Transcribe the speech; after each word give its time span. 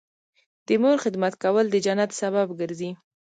د 0.67 0.69
مور 0.81 0.97
خدمت 1.03 1.33
کول 1.43 1.65
د 1.71 1.75
جنت 1.85 2.11
سبب 2.21 2.47
ګرځي 2.59 2.89